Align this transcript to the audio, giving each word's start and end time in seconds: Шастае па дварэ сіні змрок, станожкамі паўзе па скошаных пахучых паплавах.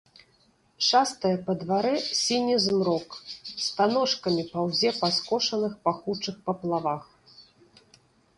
Шастае 0.85 1.33
па 1.49 1.53
дварэ 1.63 1.91
сіні 2.21 2.55
змрок, 2.65 3.09
станожкамі 3.67 4.43
паўзе 4.55 4.89
па 5.03 5.07
скошаных 5.19 5.73
пахучых 5.85 6.35
паплавах. 6.49 7.03